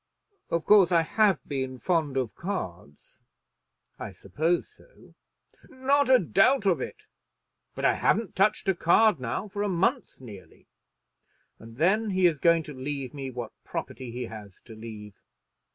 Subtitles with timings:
[0.49, 3.19] Of course I have been fond of cards."
[3.99, 5.13] "I suppose so."
[5.69, 7.03] "Not a doubt of it.
[7.75, 10.65] But I haven't touched a card now for a month nearly.
[11.59, 15.13] And then he is going to leave me what property he has to leave.